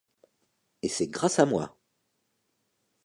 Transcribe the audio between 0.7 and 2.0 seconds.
Et c'est grâce à moi.